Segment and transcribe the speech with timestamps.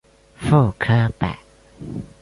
[0.35, 1.37] 傅科摆